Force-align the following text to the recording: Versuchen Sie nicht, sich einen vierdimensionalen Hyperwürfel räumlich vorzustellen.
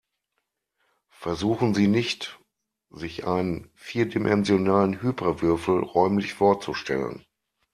Versuchen 1.13 1.75
Sie 1.75 1.87
nicht, 1.87 2.39
sich 2.89 3.27
einen 3.27 3.69
vierdimensionalen 3.75 5.03
Hyperwürfel 5.03 5.77
räumlich 5.81 6.33
vorzustellen. 6.33 7.23